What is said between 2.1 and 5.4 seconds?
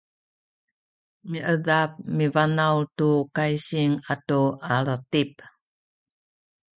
mibanaw tu kaysing atu atip